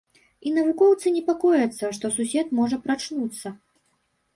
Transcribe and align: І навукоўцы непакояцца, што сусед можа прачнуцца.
І 0.47 0.53
навукоўцы 0.55 1.13
непакояцца, 1.19 1.93
што 2.01 2.13
сусед 2.19 2.47
можа 2.61 2.85
прачнуцца. 2.87 3.59